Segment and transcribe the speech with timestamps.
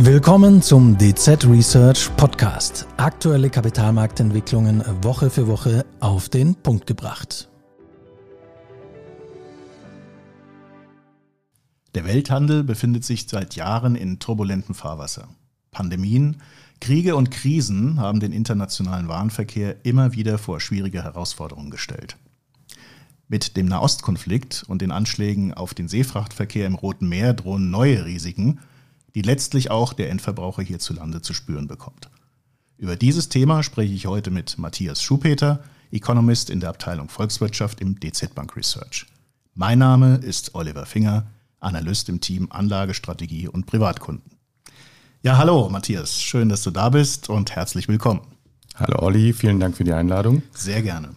[0.00, 2.86] Willkommen zum DZ Research Podcast.
[2.98, 7.48] Aktuelle Kapitalmarktentwicklungen Woche für Woche auf den Punkt gebracht.
[11.96, 15.26] Der Welthandel befindet sich seit Jahren in turbulentem Fahrwasser.
[15.72, 16.36] Pandemien,
[16.80, 22.16] Kriege und Krisen haben den internationalen Warenverkehr immer wieder vor schwierige Herausforderungen gestellt.
[23.26, 28.60] Mit dem Nahostkonflikt und den Anschlägen auf den Seefrachtverkehr im Roten Meer drohen neue Risiken–
[29.18, 32.08] die letztlich auch der Endverbraucher hierzulande zu spüren bekommt.
[32.76, 35.58] Über dieses Thema spreche ich heute mit Matthias Schupeter,
[35.90, 39.06] Economist in der Abteilung Volkswirtschaft im DZ Bank Research.
[39.54, 41.26] Mein Name ist Oliver Finger,
[41.58, 44.30] Analyst im Team Anlagestrategie und Privatkunden.
[45.24, 48.20] Ja, hallo Matthias, schön, dass du da bist und herzlich willkommen.
[48.76, 50.42] Hallo Olli, vielen Dank für die Einladung.
[50.52, 51.08] Sehr gerne.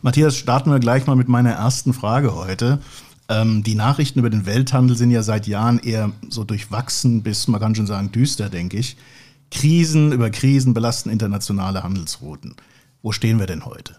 [0.00, 2.78] Matthias, starten wir gleich mal mit meiner ersten Frage heute.
[3.28, 7.60] Ähm, die Nachrichten über den Welthandel sind ja seit Jahren eher so durchwachsen bis, man
[7.60, 8.96] kann schon sagen, düster, denke ich.
[9.50, 12.56] Krisen über Krisen belasten internationale Handelsrouten.
[13.02, 13.96] Wo stehen wir denn heute?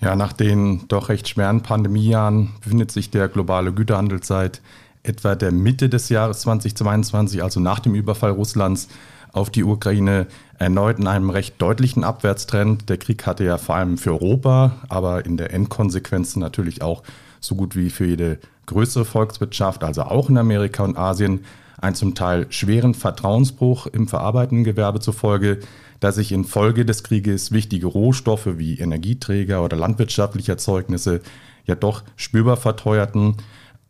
[0.00, 4.62] Ja, nach den doch recht schweren Pandemiejahren befindet sich der globale Güterhandel seit
[5.02, 8.88] etwa der Mitte des Jahres 2022, also nach dem Überfall Russlands
[9.32, 10.26] auf die Ukraine,
[10.58, 12.88] erneut in einem recht deutlichen Abwärtstrend.
[12.88, 17.02] Der Krieg hatte ja vor allem für Europa, aber in der Endkonsequenz natürlich auch
[17.40, 21.44] so gut wie für jede größere Volkswirtschaft, also auch in Amerika und Asien,
[21.80, 25.60] einen zum Teil schweren Vertrauensbruch im verarbeitenden Gewerbe zufolge,
[25.98, 31.20] dass sich infolge des Krieges wichtige Rohstoffe wie Energieträger oder landwirtschaftliche Erzeugnisse
[31.66, 33.36] ja doch spürbar verteuerten.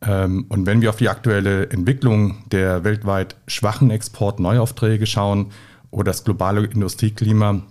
[0.03, 5.53] Ähm, und wenn wir auf die aktuelle Entwicklung der weltweit schwachen Export-Neuaufträge schauen
[5.91, 7.63] oder das globale Industrieklima,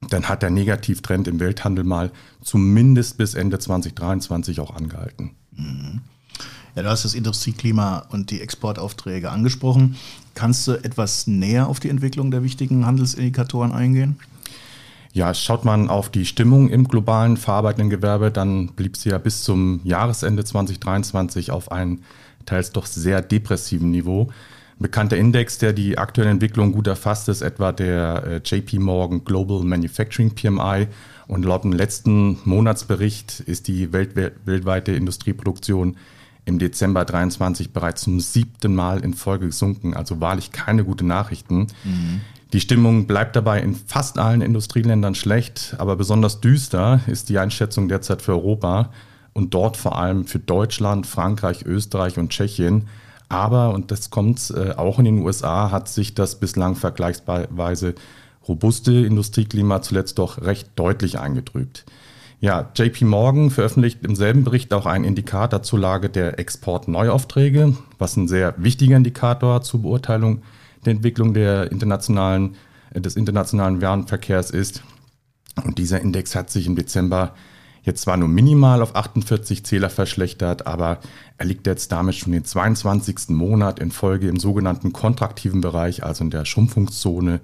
[0.00, 5.32] dann hat der Negativtrend im Welthandel mal zumindest bis Ende 2023 auch angehalten.
[5.56, 6.00] Mhm.
[6.74, 9.96] Ja, du hast das Industrieklima und die Exportaufträge angesprochen.
[10.34, 14.20] Kannst du etwas näher auf die Entwicklung der wichtigen Handelsindikatoren eingehen?
[15.12, 19.42] Ja, schaut man auf die Stimmung im globalen verarbeitenden Gewerbe, dann blieb sie ja bis
[19.42, 22.02] zum Jahresende 2023 auf einem
[22.46, 24.30] teils doch sehr depressiven Niveau
[24.78, 29.62] bekannter Index, der die aktuelle Entwicklung gut erfasst, ist etwa der äh, JP Morgan Global
[29.62, 30.88] Manufacturing PMI.
[31.26, 35.96] Und laut dem letzten Monatsbericht ist die welt weltweite Industrieproduktion
[36.46, 39.94] im Dezember 23 bereits zum siebten Mal in Folge gesunken.
[39.94, 41.66] Also wahrlich keine gute Nachrichten.
[41.84, 42.22] Mhm.
[42.54, 47.88] Die Stimmung bleibt dabei in fast allen Industrieländern schlecht, aber besonders düster ist die Einschätzung
[47.88, 48.90] derzeit für Europa
[49.34, 52.88] und dort vor allem für Deutschland, Frankreich, Österreich und Tschechien.
[53.28, 57.94] Aber, und das kommt äh, auch in den USA, hat sich das bislang vergleichsweise
[58.46, 61.84] robuste Industrieklima zuletzt doch recht deutlich eingetrübt.
[62.40, 68.16] Ja, JP Morgan veröffentlicht im selben Bericht auch einen Indikator zur Lage der Exportneuaufträge, was
[68.16, 70.42] ein sehr wichtiger Indikator zur Beurteilung
[70.84, 72.54] der Entwicklung der internationalen,
[72.94, 74.82] äh, des internationalen Warenverkehrs ist.
[75.64, 77.34] Und dieser Index hat sich im Dezember
[77.88, 80.98] jetzt zwar nur minimal auf 48 Zähler verschlechtert, aber
[81.38, 83.30] er liegt jetzt damit schon den 22.
[83.30, 87.40] Monat in Folge im sogenannten kontraktiven Bereich, also in der Schrumpfungszone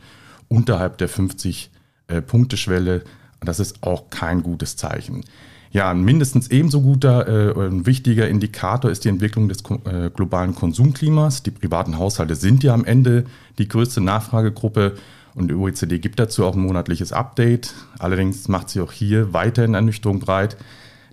[0.49, 2.97] unterhalb der 50-Punkte-Schwelle.
[2.97, 3.05] Äh,
[3.41, 5.25] und das ist auch kein gutes Zeichen.
[5.73, 10.55] Ja, ein mindestens ebenso guter äh, ein wichtiger Indikator ist die Entwicklung des äh, globalen
[10.55, 11.43] Konsumklimas.
[11.43, 13.25] Die privaten Haushalte sind ja am Ende
[13.59, 14.95] die größte Nachfragegruppe
[15.35, 17.75] und die OECD gibt dazu auch ein monatliches Update.
[17.99, 20.57] Allerdings macht sie auch hier weiterhin Ernüchterung breit.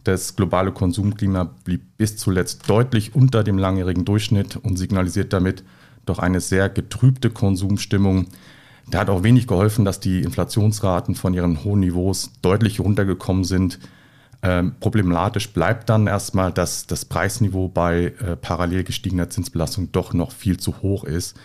[0.03, 5.63] Das globale Konsumklima blieb bis zuletzt deutlich unter dem langjährigen Durchschnitt und signalisiert damit
[6.05, 8.27] doch eine sehr getrübte Konsumstimmung.
[8.89, 13.79] Da hat auch wenig geholfen, dass die Inflationsraten von ihren hohen Niveaus deutlich runtergekommen sind.
[14.43, 20.31] Ähm, problematisch bleibt dann erstmal, dass das Preisniveau bei äh, parallel gestiegener Zinsbelastung doch noch
[20.31, 21.37] viel zu hoch ist.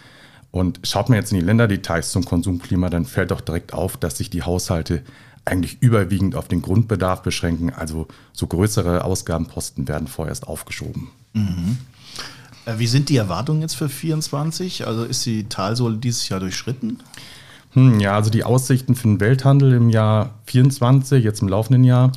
[0.57, 4.17] Und schaut man jetzt in die Länderdetails zum Konsumklima, dann fällt doch direkt auf, dass
[4.17, 5.03] sich die Haushalte
[5.45, 7.75] eigentlich überwiegend auf den Grundbedarf beschränken.
[7.75, 11.09] Also so größere Ausgabenposten werden vorerst aufgeschoben.
[11.35, 11.77] Mhm.
[12.65, 14.87] Äh, wie sind die Erwartungen jetzt für 2024?
[14.87, 17.01] Also ist die Talsohle dieses Jahr durchschritten?
[17.73, 22.13] Hm, ja, also die Aussichten für den Welthandel im Jahr 2024, jetzt im laufenden Jahr,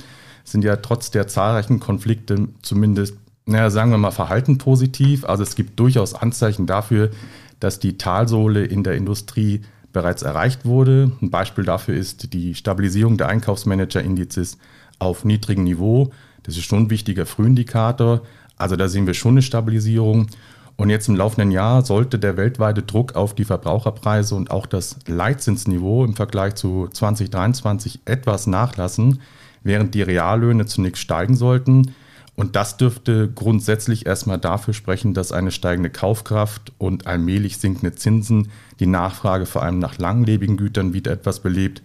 [0.46, 3.16] sind ja trotz der zahlreichen Konflikte zumindest,
[3.46, 5.26] naja, sagen wir mal, verhalten positiv.
[5.26, 7.12] Also es gibt durchaus Anzeichen dafür,
[7.60, 9.62] dass die Talsohle in der Industrie
[9.92, 11.12] bereits erreicht wurde.
[11.22, 14.58] Ein Beispiel dafür ist die Stabilisierung der Einkaufsmanager-Indizes
[15.00, 16.12] auf niedrigem Niveau.
[16.44, 18.22] Das ist schon ein wichtiger Frühindikator.
[18.58, 20.28] Also da sehen wir schon eine Stabilisierung.
[20.76, 24.96] Und jetzt im laufenden Jahr sollte der weltweite Druck auf die Verbraucherpreise und auch das
[25.08, 29.20] Leitzinsniveau im Vergleich zu 2023 etwas nachlassen,
[29.62, 31.94] während die Reallöhne zunächst steigen sollten.
[32.40, 38.50] Und das dürfte grundsätzlich erstmal dafür sprechen, dass eine steigende Kaufkraft und allmählich sinkende Zinsen
[38.80, 41.82] die Nachfrage vor allem nach langlebigen Gütern wieder etwas belebt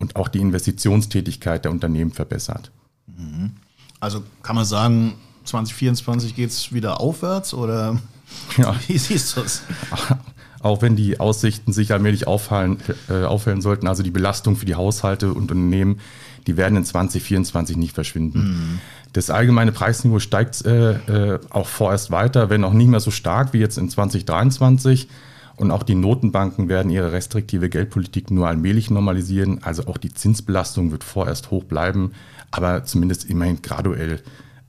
[0.00, 2.72] und auch die Investitionstätigkeit der Unternehmen verbessert.
[3.06, 3.52] Mhm.
[4.00, 5.14] Also kann man sagen,
[5.44, 7.96] 2024 geht es wieder aufwärts oder
[8.56, 8.74] ja.
[8.88, 9.62] wie siehst du es?
[10.62, 12.78] Auch wenn die Aussichten sich allmählich auffallen,
[13.08, 15.98] äh, auffällen sollten, also die Belastung für die Haushalte und Unternehmen,
[16.46, 18.38] die werden in 2024 nicht verschwinden.
[18.38, 18.80] Mhm.
[19.12, 20.92] Das allgemeine Preisniveau steigt äh,
[21.34, 25.08] äh, auch vorerst weiter, wenn auch nicht mehr so stark wie jetzt in 2023.
[25.56, 29.62] Und auch die Notenbanken werden ihre restriktive Geldpolitik nur allmählich normalisieren.
[29.62, 32.12] Also auch die Zinsbelastung wird vorerst hoch bleiben,
[32.50, 34.20] aber zumindest immerhin graduell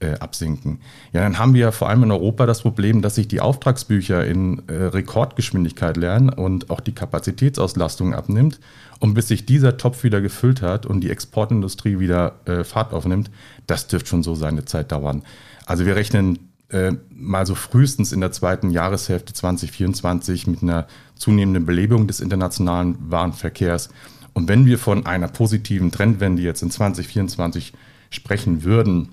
[0.04, 0.80] äh, absinken.
[1.14, 4.62] Ja, dann haben wir vor allem in Europa das Problem, dass sich die Auftragsbücher in
[4.68, 8.60] äh, Rekordgeschwindigkeit lernen und auch die Kapazitätsauslastung abnimmt.
[9.00, 13.32] Und bis sich dieser Topf wieder gefüllt hat und die Exportindustrie wieder äh, Fahrt aufnimmt,
[13.68, 15.24] das dürfte schon so seine Zeit dauern.
[15.66, 16.40] Also wir rechnen
[16.70, 22.98] äh, mal so frühestens in der zweiten Jahreshälfte 2024 mit einer zunehmenden Belebung des internationalen
[23.10, 23.90] Warenverkehrs.
[24.34, 27.74] Und wenn wir von einer positiven Trendwende jetzt in 2024
[28.10, 29.10] sprechen würden,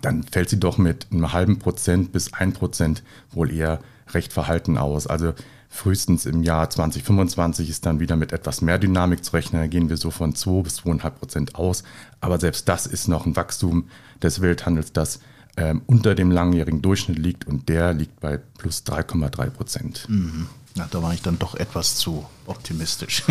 [0.00, 3.80] dann fällt sie doch mit einem halben Prozent bis ein Prozent wohl eher
[4.10, 5.06] recht verhalten aus.
[5.06, 5.34] Also
[5.68, 9.62] frühestens im Jahr 2025 ist dann wieder mit etwas mehr Dynamik zu rechnen.
[9.62, 11.82] Da gehen wir so von 2 bis 2,5 Prozent aus.
[12.20, 13.88] Aber selbst das ist noch ein Wachstum
[14.22, 15.20] des Welthandels, das
[15.56, 20.06] ähm, unter dem langjährigen Durchschnitt liegt und der liegt bei plus 3,3 Prozent.
[20.08, 20.46] Mhm.
[20.74, 23.24] Ja, da war ich dann doch etwas zu optimistisch.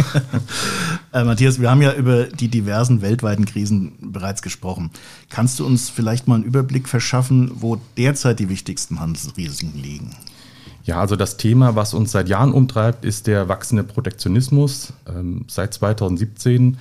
[1.13, 4.91] äh, Matthias, wir haben ja über die diversen weltweiten Krisen bereits gesprochen.
[5.29, 10.15] Kannst du uns vielleicht mal einen Überblick verschaffen, wo derzeit die wichtigsten Handelsrisiken liegen?
[10.83, 14.93] Ja, also das Thema, was uns seit Jahren umtreibt, ist der wachsende Protektionismus.
[15.07, 16.77] Ähm, seit 2017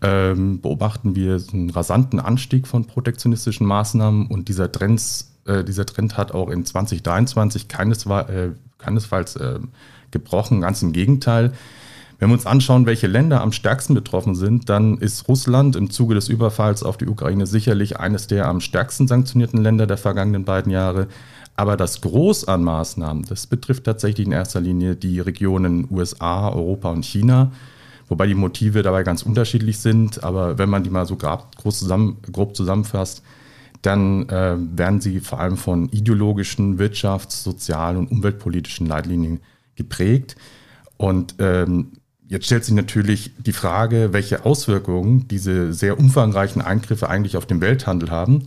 [0.00, 6.16] ähm, beobachten wir einen rasanten Anstieg von protektionistischen Maßnahmen und dieser, Trends, äh, dieser Trend
[6.16, 8.50] hat auch in 2023 keinesfalls, äh,
[8.82, 9.60] keinesfalls äh,
[10.10, 11.52] gebrochen, ganz im Gegenteil.
[12.18, 16.14] Wenn wir uns anschauen, welche Länder am stärksten betroffen sind, dann ist Russland im Zuge
[16.14, 20.70] des Überfalls auf die Ukraine sicherlich eines der am stärksten sanktionierten Länder der vergangenen beiden
[20.70, 21.08] Jahre.
[21.56, 26.90] Aber das Groß an Maßnahmen, das betrifft tatsächlich in erster Linie die Regionen USA, Europa
[26.90, 27.50] und China
[28.12, 30.22] wobei die Motive dabei ganz unterschiedlich sind.
[30.22, 33.22] Aber wenn man die mal so grob, zusammen, grob zusammenfasst,
[33.82, 39.40] dann äh, werden sie vor allem von ideologischen, wirtschafts-, sozialen und umweltpolitischen Leitlinien
[39.74, 40.36] geprägt.
[40.96, 41.92] Und ähm,
[42.28, 47.60] jetzt stellt sich natürlich die Frage, welche Auswirkungen diese sehr umfangreichen Eingriffe eigentlich auf den
[47.60, 48.44] Welthandel haben.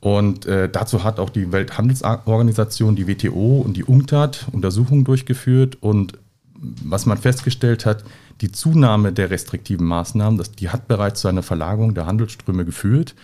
[0.00, 5.78] Und äh, dazu hat auch die Welthandelsorganisation, die WTO und die UNCTAD Untersuchungen durchgeführt.
[5.80, 6.18] Und
[6.54, 8.04] was man festgestellt hat,
[8.40, 13.14] die Zunahme der restriktiven Maßnahmen, das, die hat bereits zu einer Verlagerung der Handelsströme geführt.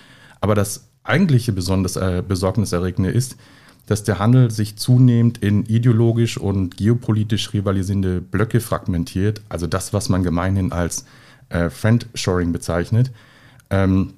[0.40, 3.36] Aber das eigentliche besonders äh, besorgniserregende ist,
[3.86, 10.08] dass der Handel sich zunehmend in ideologisch und geopolitisch rivalisierende Blöcke fragmentiert, also das, was
[10.08, 11.04] man gemeinhin als
[11.48, 13.10] äh, Friendshoring bezeichnet.
[13.70, 14.14] Ähm,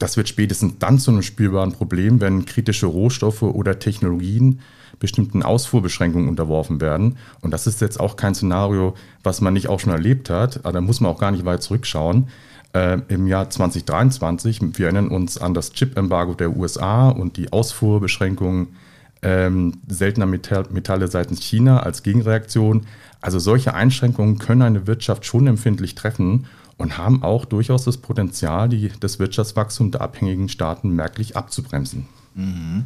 [0.00, 4.60] das wird spätestens dann zu einem spürbaren Problem, wenn kritische Rohstoffe oder Technologien
[4.98, 7.18] bestimmten Ausfuhrbeschränkungen unterworfen werden.
[7.40, 10.64] Und das ist jetzt auch kein Szenario, was man nicht auch schon erlebt hat.
[10.64, 12.28] Aber da muss man auch gar nicht weit zurückschauen.
[12.76, 18.76] Äh, Im Jahr 2023, wir erinnern uns an das Chip-Embargo der USA und die Ausfuhrbeschränkungen
[19.22, 22.82] ähm, seltener Metall Metalle seitens China als Gegenreaktion.
[23.22, 28.68] Also solche Einschränkungen können eine Wirtschaft schon empfindlich treffen und haben auch durchaus das Potenzial,
[28.68, 32.06] die, das Wirtschaftswachstum der abhängigen Staaten merklich abzubremsen.
[32.34, 32.84] Mhm.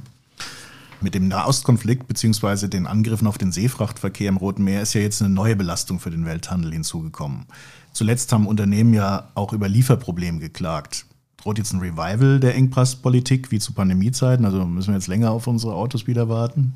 [1.02, 2.68] Mit dem Nahostkonflikt bzw.
[2.68, 6.10] den Angriffen auf den Seefrachtverkehr im Roten Meer ist ja jetzt eine neue Belastung für
[6.10, 7.46] den Welthandel hinzugekommen.
[7.92, 11.06] Zuletzt haben Unternehmen ja auch über Lieferprobleme geklagt.
[11.38, 14.44] Droht jetzt ein Revival der Engpasspolitik wie zu Pandemiezeiten?
[14.44, 16.74] Also müssen wir jetzt länger auf unsere Autos wieder warten?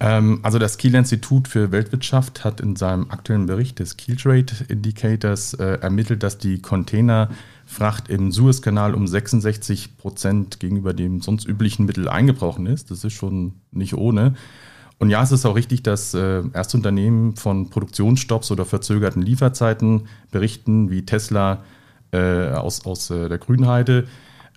[0.00, 4.46] Ähm, also das Kiel Institut für Weltwirtschaft hat in seinem aktuellen Bericht des Kiel Trade
[4.68, 7.28] Indicators äh, ermittelt, dass die Container
[7.66, 12.90] Fracht im Suezkanal um 66 Prozent gegenüber dem sonst üblichen Mittel eingebrochen ist.
[12.90, 14.34] Das ist schon nicht ohne.
[14.98, 20.08] Und ja, es ist auch richtig, dass äh, erste Unternehmen von Produktionsstopps oder verzögerten Lieferzeiten
[20.30, 21.62] berichten, wie Tesla
[22.12, 24.06] äh, aus, aus äh, der Grünheide.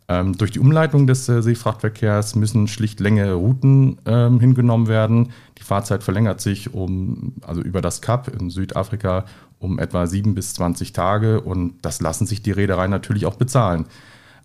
[0.09, 5.31] Ähm, durch die Umleitung des äh, Seefrachtverkehrs müssen schlicht längere Routen ähm, hingenommen werden.
[5.57, 9.25] Die Fahrzeit verlängert sich um, also über das Kap in Südafrika
[9.61, 13.85] um etwa sieben bis 20 Tage und das lassen sich die Reedereien natürlich auch bezahlen.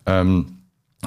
[0.05, 0.59] Ähm,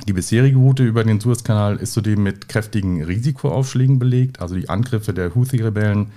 [0.07, 4.41] die bisherige Route über den Suezkanal ist zudem mit kräftigen Risikoaufschlägen belegt.
[4.41, 6.13] Also die Angriffe der Houthi-Rebellen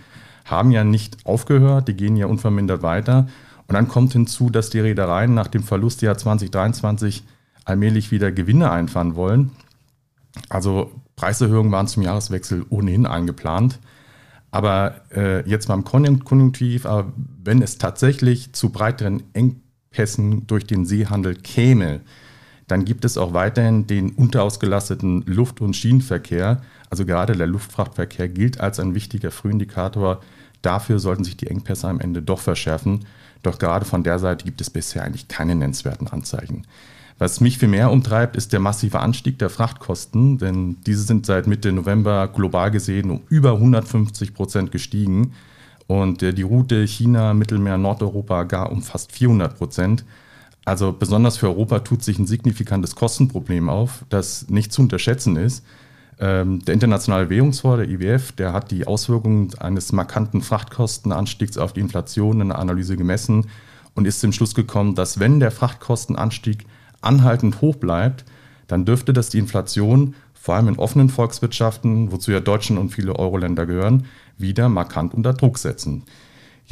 [0.46, 3.28] haben ja nicht aufgehört, die gehen ja unvermindert weiter.
[3.68, 7.24] Und dann kommt hinzu, dass die Reedereien nach dem Verlustjahr 2023
[7.66, 9.52] allmählich wieder Gewinne einfahren wollen.
[10.50, 13.80] Also Preiserhöhungen waren zum Jahreswechsel ohnehin eingeplant.
[14.52, 17.12] Aber äh, jetzt beim Konjunktiv, aber
[17.44, 22.02] wenn es tatsächlich zu breiteren Engpässen durch den Seehandel käme,
[22.68, 26.62] dann gibt es auch weiterhin den unterausgelasteten Luft- und Schienenverkehr.
[26.90, 30.22] Also gerade der Luftfrachtverkehr gilt als ein wichtiger Frühindikator.
[30.62, 33.06] Dafür sollten sich die Engpässe am Ende doch verschärfen.
[33.42, 36.66] Doch gerade von der Seite gibt es bisher eigentlich keine nennenswerten Anzeichen.
[37.20, 41.48] Was mich viel mehr umtreibt, ist der massive Anstieg der Frachtkosten, denn diese sind seit
[41.48, 45.34] Mitte November global gesehen um über 150 Prozent gestiegen
[45.88, 50.06] und äh, die Route China, Mittelmeer, Nordeuropa gar um fast 400 Prozent.
[50.66, 55.66] Also besonders für Europa tut sich ein signifikantes Kostenproblem auf, das nicht zu unterschätzen ist.
[56.20, 61.82] Ähm, der Internationale Währungsfonds, der IWF, der hat die Auswirkungen eines markanten Frachtkostenanstiegs auf die
[61.82, 63.48] Inflation in der Analyse gemessen
[63.94, 66.66] und ist zum Schluss gekommen, dass wenn der Frachtkostenanstieg
[67.02, 68.24] anhaltend hoch bleibt,
[68.68, 73.16] dann dürfte das die Inflation, vor allem in offenen Volkswirtschaften, wozu ja Deutschland und viele
[73.18, 74.06] Euro-Länder gehören,
[74.38, 76.04] wieder markant unter Druck setzen.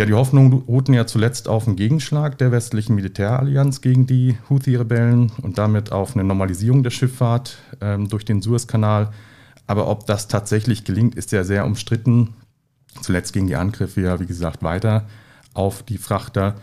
[0.02, 5.32] Ja, die Hoffnungen ruhten ja zuletzt auf einen Gegenschlag der westlichen Militärallianz gegen die Houthi-Rebellen
[5.44, 9.12] und damit auf eine Normalisierung der Schifffahrt ähm, durch den Suezkanal.
[9.68, 12.34] Aber ob das tatsächlich gelingt, ist ja sehr umstritten.
[13.02, 15.06] Zuletzt gingen die Angriffe ja, wie gesagt, weiter
[15.54, 16.56] auf die Frachter.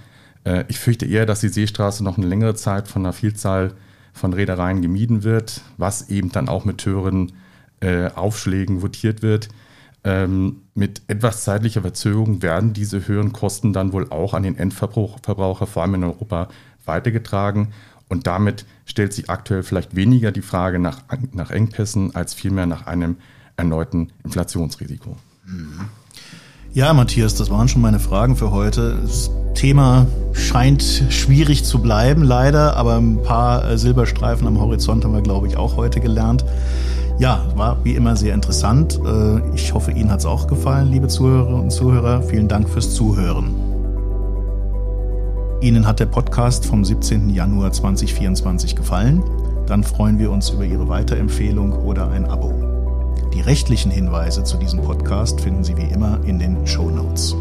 [0.43, 3.75] Äh, ich fürchte eher, dass die Seestraße noch eine längere Zeit von einer Vielzahl
[4.15, 7.35] von Reedereien gemieden wird, was eben dann auch mit höheren
[7.79, 9.49] äh, Aufschlägen votiert wird.
[10.05, 15.67] Ähm, mit etwas zeitlicher Verzögerung werden diese höheren Kosten dann wohl auch an den Endverbraucher,
[15.67, 16.49] vor allem in Europa,
[16.85, 17.73] weitergetragen.
[18.09, 21.03] Und damit stellt sich aktuell vielleicht weniger die Frage nach,
[21.33, 23.17] nach Engpässen als vielmehr nach einem
[23.57, 25.17] erneuten Inflationsrisiko.
[26.75, 28.99] Ja, Matthias, das waren schon meine Fragen für heute.
[29.01, 35.15] Das Thema scheint schwierig zu bleiben, leider, aber ein paar äh, Silberstreifen am Horizont haben
[35.15, 36.45] wir, glaube ich, auch heute gelernt.
[37.19, 39.01] Ja, war wie immer sehr interessant.
[39.05, 42.23] Äh, ich hoffe, Ihnen hat es auch gefallen, liebe Zuhörerinnen und Zuhörer.
[42.23, 43.55] Vielen Dank fürs Zuhören.
[45.61, 47.31] Ihnen hat der Podcast vom 17.
[47.31, 49.25] Januar 2024 gefallen?
[49.67, 52.78] Dann freuen wir uns über Ihre Weiterempfehlung oder ein Abo.
[53.39, 57.37] Die rechtlichen Hinweise zu diesem Podcast finden Sie wie immer in den Show Notes.